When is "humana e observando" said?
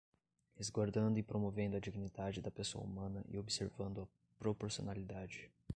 2.83-4.01